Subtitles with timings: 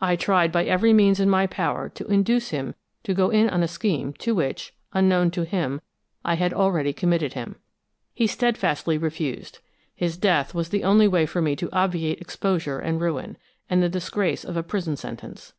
[0.00, 3.62] I tried by every means in my power to induce him to go in on
[3.62, 5.82] a scheme to which, unknown to him,
[6.24, 7.54] I had already committed him.
[8.12, 9.60] He steadfastly refused.
[9.94, 13.36] His death was the only way for me to obviate exposure and ruin,
[13.70, 15.52] and the disgrace of a prison sentence.